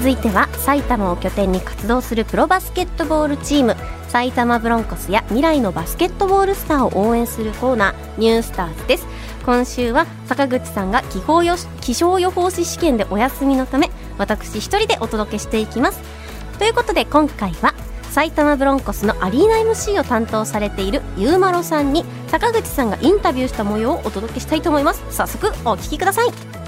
[0.00, 3.76] 続いては埼玉を拠点に活動するプロバスケットボールチーム
[4.08, 9.06] 埼玉ブロンコスや未来のバスケットボールスターを応援するコーナーニュースターズです。
[9.44, 16.00] 今週は坂口さんが気候よ気象予報士試験でお休みのため私一人でお届けしていきます。
[16.58, 25.04] ということで今回は埼玉ブロンコスのアリーナ MC を担当されているゆうまろさんに坂口さんがインタビューした模様をお届けしたいと思います。
[25.10, 26.59] 早速お聞きください。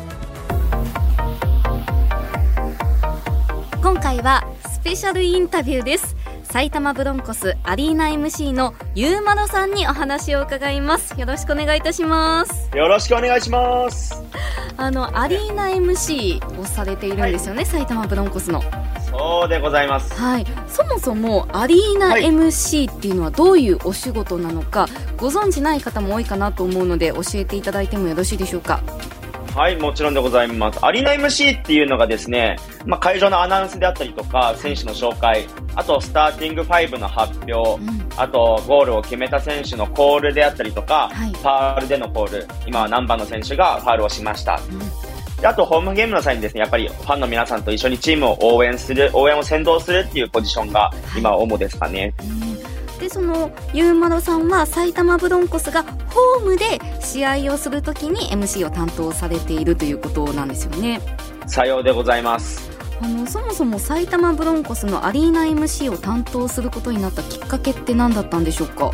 [4.22, 6.16] 回はスペシャルインタビューです。
[6.44, 11.18] 埼玉ブロンコスアリーナ MC のゆうまろさんにお話を伺います。
[11.18, 12.70] よろしくお願いいたします。
[12.76, 14.22] よろしくお願いします。
[14.76, 18.62] あのアリーナ MC をされているんですよね、はい、埼玉ブロンコスの。
[19.10, 20.14] そうでございます。
[20.14, 20.46] はい。
[20.68, 28.82] そもそもアリーナ MC っていうのはどういうお仕事なのか、はい、ご存知ない方も多いかなと思うので教えていただいてもよろしいでしょうか？
[29.54, 30.84] はい、もちろんでございます。
[30.84, 44.56] アリーナ MC っていうのがですね、まあ、会場のアナウンスであったりとか、選手の紹介、あとスターティング5の発表、うん、あとゴールを決めた選手のコールであったりとか、はい、ファールでのコール、今は何番の選手がファールをしました。
[44.56, 52.14] うんであと、ホームゲームの際にですね、やっぱりファンの皆さんと一緒にチームを応援する、応援を先導するっていうポジションが今主ですかね。
[53.00, 61.00] でそのゆうまろさんは埼玉ブロンコスがホームで試合をするときに MC を担当されているということなんですよね。
[61.46, 62.70] さようでございます。
[63.00, 68.92] あのそもそも埼玉ブロンコスのアリーナ MC を担当することになったきっかけって何だったんでしょうか？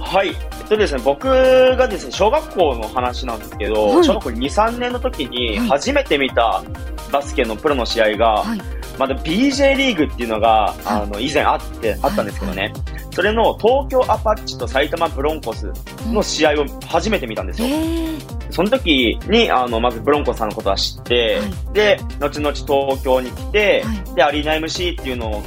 [0.00, 0.34] はい。
[0.68, 6.62] とですね、僕がですね、小学校の話なんですけど、はい、小学校2、3年の時に初めて見た
[7.10, 8.60] バスケのプロの試合が、はい、
[8.98, 12.72] まだ BJ リーグっていうのが、あの、以前あって、あったんですけどね、
[13.12, 15.70] それの東京アパッチと埼玉ブロンコス
[16.06, 17.68] の試合を初めて見たんですよ。
[18.50, 25.42] その時に、あの、まずブロンコスさんのことは知って、はい、で、後々東京に来て、で、アリーナ MC っていうの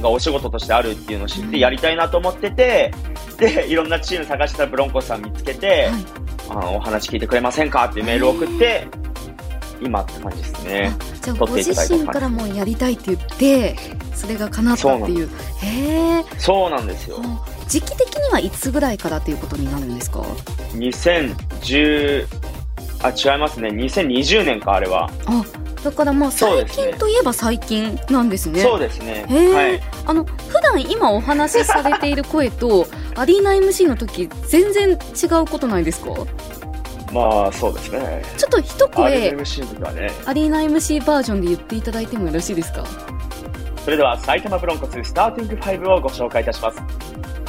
[0.00, 2.92] がお仕事としてあるっていうのを知ってやりたいなと思ってて、
[3.38, 5.90] で、いろんなチーム探したブロンコスさん見つけて、はい、
[6.50, 8.86] あのお話聞いてくれませんかっていうメールを送って、
[9.84, 10.92] 今って感じですね。
[11.22, 13.76] じゃあご自身からもやりたいって言って、
[14.14, 15.28] それが叶ったっていう。
[15.62, 16.24] へえ。
[16.38, 17.20] そうなんですよ。
[17.68, 20.22] 時期的にはいつぐらいからっていうことになるんですか
[20.74, 22.26] ?2010、
[23.02, 23.68] あ、違いますね。
[23.70, 25.10] 2020年か、あれは。
[25.26, 25.44] あ、
[25.82, 28.62] だからまあ最近といえば最近なんですね。
[28.62, 29.26] そうですね。
[29.28, 29.80] はい。
[30.06, 36.10] あの普段今お話しされている声とアリーナ MC の時全然違うことないですか？
[37.14, 38.22] まあそうですね。
[38.36, 40.10] ちょっと一声アリーナ MC のね。
[40.26, 42.84] アリーナ MC バージョンで言っていただいてもよろしいですか？
[43.84, 46.82] それでは埼玉ブロンコススターティング5をご紹介いたします。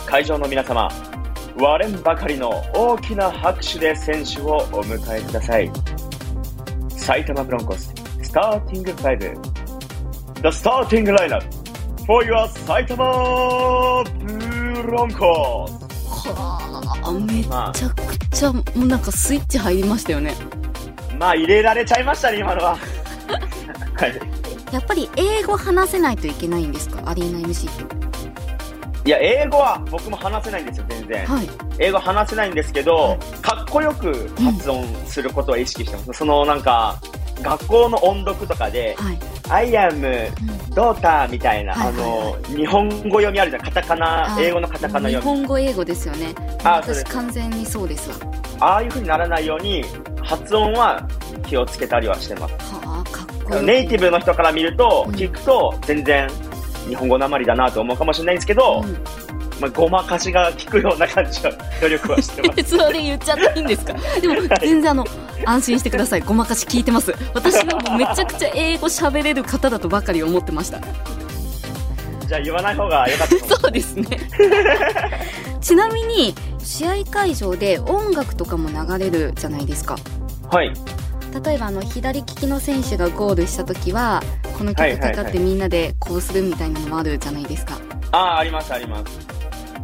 [0.05, 0.89] 会場の皆様、
[1.57, 5.71] 割れんばかりの大きな拍手で選手をお迎えください。
[6.89, 9.19] 埼玉ブロンコス starting five.
[10.41, 11.41] The starting lineup
[12.05, 15.75] for your 埼玉ブロンコス。
[17.13, 20.35] はあ、めちゃくちゃ、もうなんかスイッチ入りましたよね。
[21.17, 22.75] まあ入れられちゃいましたね、今のは。
[22.75, 22.77] は
[24.07, 24.19] い。
[24.71, 27.01] やっぱり英語話せないといけないんですか？
[27.09, 27.95] アリーナ MC って。
[29.05, 31.25] いや、英語は僕も話せないんですよ、全然。
[31.27, 36.07] はい、英語話せないんですけど、はい、かっこよく発音することは意識してます。
[36.07, 36.99] うん、そのなんか、
[37.41, 39.19] 学校の音読とかで、はい、
[39.49, 40.01] I am
[40.73, 43.63] daughter みたいな、はいはいはい、あの、日本語読みあるじゃん。
[43.63, 45.19] カタカナ、英語のカタカナ読み。
[45.19, 46.33] 日本語英語ですよね。
[46.63, 48.15] あ私完全にそうですわ。
[48.59, 49.83] ああいう風にならないように、
[50.23, 51.07] 発音は
[51.47, 52.73] 気をつけたりはしてます。
[52.73, 53.65] はあ、かっこいい。
[53.65, 56.27] ネイティブの人から見ると、うん、聞くと全然
[56.87, 59.25] 日本語なまりだなと思うかもしれないんですけど、うん
[59.59, 61.51] まあ、ごまかしが効くような感じは
[61.81, 62.63] 努力はしてます。
[62.77, 63.93] それ言っちゃっていいんですか。
[64.21, 65.05] でも全然あの
[65.45, 66.21] 安心してください。
[66.21, 67.13] ごまかし聞いてます。
[67.33, 70.79] 私はもうめちゃくちゃ英語喋れる方だとばかり思ってました。
[72.27, 74.07] じゃあ言わない方が良かったそうですね。
[75.61, 79.97] ちなみに試合会場で音楽とかも流れるじゃないですか。
[80.51, 80.73] はい。
[81.43, 84.23] 例えばあの左利きの選手がゴールした時は
[84.57, 89.34] この曲かかってみんなでこうするみたいなのもあるじゃないですか、はいはいはい、ああありますあります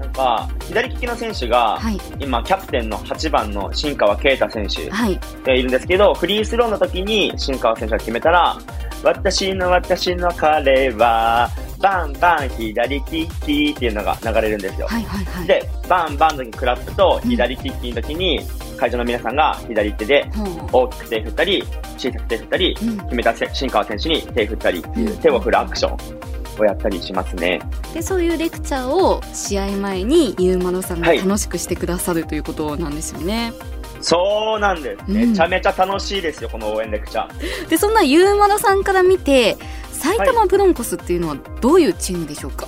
[0.02, 8.58] なんか、左利きの選手が、はい、今、キャプテンの8番の新川圭太選手がいるんですけど、はい、フリースローの時に新川選手が決めたら、
[9.04, 11.50] 私の私の彼は、
[11.80, 14.88] バンバン左利きっていうのが流れるんですよ。
[14.88, 18.40] はいはいはい、で、バンバンの時クラップと左利きの時に、
[18.78, 20.28] 会場の皆さんが左手で
[20.72, 21.64] 大きく手振ったり、
[21.98, 26.41] 小さく手振ったり、決めた新川選手に手振ったりっていう手を振るアクション。
[26.62, 27.62] をやったりしますね。
[27.94, 33.54] でそういうレクチャーを試合前にゆうまろさんが楽しくしてくださる、はい、ということなんですよね。
[34.02, 37.68] そうなんです、めちゃめちゃ楽しいですよ、この応援レクチャー。
[37.70, 39.58] で、そんなゆうまろさんから見て、
[39.92, 42.68] 埼玉ブロンコスっていうのはどういうチームでしょうか、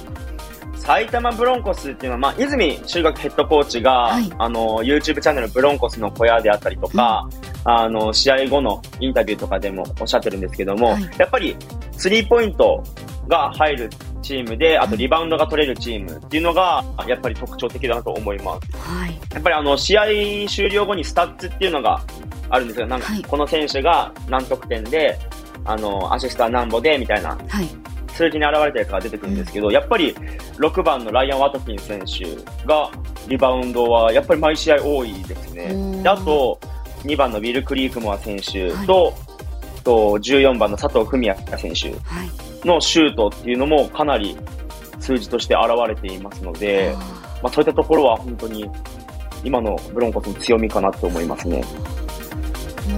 [0.84, 7.30] 埼玉ブロンコスっていうのは、まあ、泉修学ヘッドコーチが、はい、あの、YouTube チャンネルブロンコスの小屋であったりとか、
[7.66, 11.56] うん、あの、試合後のインタビューとかでもおっしゃってるんですけども、はい、やっぱり、
[11.94, 12.84] スリーポイント
[13.28, 13.90] が入る
[14.22, 18.78] チームで、あとリバウンドが取れるチームっていうのが、やっぱり特徴的だなと思います。
[18.78, 20.06] はい、やっぱりあの、試合
[20.48, 22.02] 終了後にスタッツっていうのが
[22.50, 22.88] あるんですよ。
[22.88, 25.18] なんか、この選手が何得点で、
[25.66, 27.38] あの、アシストなんぼで、みたいな。
[27.48, 27.68] はい
[28.14, 30.14] 数字に現れたやつが出てくるんですけど、やっぱり
[30.58, 32.36] 6番のライアン・ワトキン選手
[32.66, 32.92] が
[33.28, 36.04] リバウンドはやっぱり毎試合多いですね。
[36.04, 36.60] であと、
[37.04, 39.14] 2番のウィル・クリークモア選手と、はい、
[39.84, 41.92] と14番の佐藤文也選手
[42.68, 44.38] のシュートっていうのもかなり
[45.00, 46.96] 数字として現れていますので、
[47.42, 48.70] まあ、そういったところは本当に
[49.44, 51.64] 今のブロンコスの強みかなと思いますね。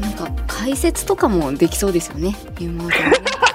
[0.02, 2.90] なんか解説とかもできそうですよね、ユーモ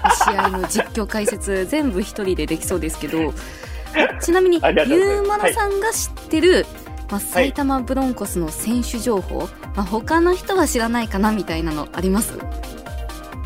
[0.03, 3.33] ア試合の実況解説全部一人でできそうですけど。
[4.23, 6.65] ちなみにゆうまろさんが知ってる、はい、
[7.11, 12.39] まあ、埼玉ブロンコスの選手情報、まあ、他の人は知らないかなみたいなのあります？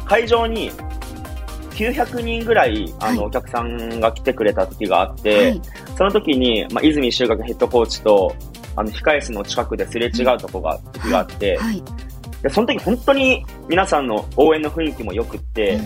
[0.04, 0.70] 会場に
[1.74, 5.62] 900人ぐらいあの、お客さんが来てくれた時があって、はい、
[5.96, 8.34] その時に、まあ、泉修学ヘッドコーチと
[8.76, 11.82] あの控室の近くですれ違うとこが,、時があって、はい、
[12.42, 15.80] でその時本当に皆さんの応援の雰囲気も良くって、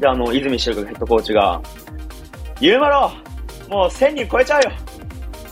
[0.00, 1.60] で、あの、泉修学ヘッドコーチが、
[2.60, 3.12] ゆうまろ
[3.68, 4.70] もう1000人超えちゃうよ。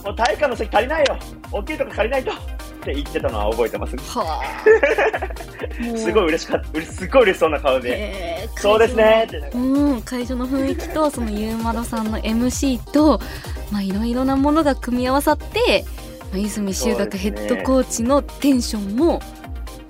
[0.03, 1.17] もう体育館の席足りないよ。
[1.51, 2.54] 大きいとこ借りないと
[2.85, 3.97] って言ってたのは覚えてます。
[3.97, 6.81] はあ、 すごい嬉しかった。
[6.81, 8.47] すごい嬉しそうな顔で。
[8.57, 13.19] そうですねうん、会場の雰囲気と、そのゆうまろさんの MC と、
[13.71, 15.83] まあいろいろなものが組み合わさって、
[16.31, 19.19] まあ、泉修学ヘッドコーチのテンションも、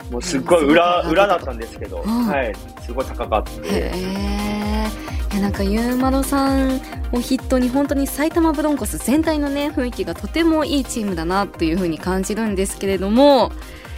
[0.10, 2.54] もうすっごい裏、裏だったんですけど、はい、
[2.86, 3.52] すごい高かった。
[3.68, 5.40] へえ。
[5.42, 6.80] なんかゆうまろさん
[7.12, 13.52] を筆頭に本当に埼玉ブロンコス全体のね雰囲気がとてもいいチームだなというふうに感じるんですけれども、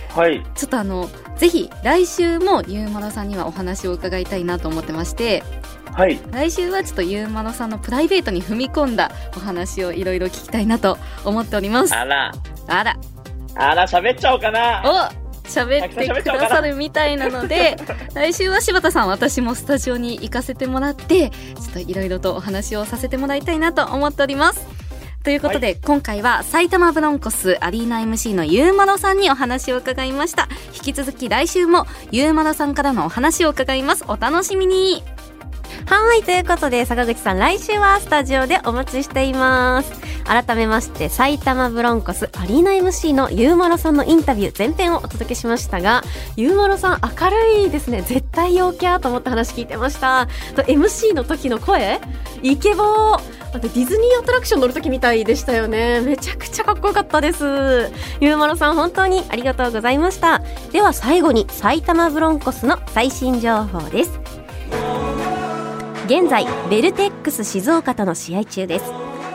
[0.09, 5.43] はい、ちょっとあのぜひ来週もゆうまろさんにはお話を伺いたいなと思ってまして、
[5.93, 11.93] はい、来週はちょっとゆうまろさんのプライベートに踏み込んだお話をいろいろ聞きたいなと思っております。
[11.93, 12.31] あら
[12.67, 12.97] あら
[13.55, 15.11] あら喋っちゃおうかな。
[15.47, 17.77] お喋ってくださるみたいなので
[18.13, 24.67] 来週は柴田さん私もスタジオに行かせてもらってちょっといろいろとお話をさせてもらいたいなと思っております。
[25.23, 30.47] ということで、はい、今回は埼玉ブロンコスアリーナ MC のゆうまろさんにお話を伺いました。
[30.73, 34.05] 引き続き来週もゆうまろさんからのお話を伺います。
[34.07, 35.03] お楽しみに
[35.89, 39.91] はい、ということで、坂口さん、来週はスタジオでお待ちしています。
[40.25, 46.03] 改めまして、埼玉ブロンコスアリーナ MC のゆうまろさんのインタビュー全編をお届けしましたが、
[46.35, 48.01] ゆうまろさん、明るいですね。
[48.01, 50.27] 絶対陽キャと思って話聞いてました。
[50.55, 52.01] と、MC の時の声
[52.41, 53.37] イケボー。
[53.53, 56.01] あとディズニーアトラクション乗る時みたいでしたよね。
[56.01, 57.91] めちゃくちゃかっこよかったです。
[58.19, 60.41] ゆうまろさん本当にありがとうございました。
[60.73, 64.26] では最後に埼玉ブロンコスの最新情報です。
[66.07, 68.85] 現在ベルテックス静岡との試合中です。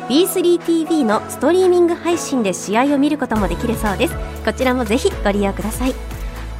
[0.08, 4.14] B3TV のストリーミング配信で試合を見ることもできるそうです。
[4.42, 5.94] こちらもぜひご利用ください。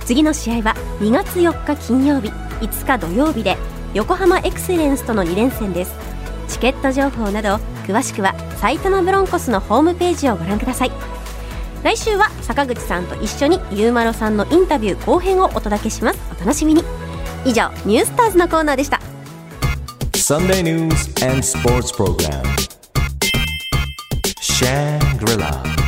[0.04, 3.57] 次の試合は2月4日金曜日5日土曜日で
[3.95, 5.95] 横浜エクセレンスとの2連戦です。
[6.47, 7.54] チケット情報など
[7.87, 10.90] 詳しくは埼玉ブロンコスのホームページをご覧ください。
[11.83, 16.21] 来週は坂口さんと一緒にゆうまろさんのインタビュー後編をお届けします。
[16.37, 16.85] お楽しみに。
[17.47, 19.12] 以上ニュースターズのコーナーでした。
[20.23, 22.45] Sunday news and sports program.
[24.41, 25.82] Shangri-La.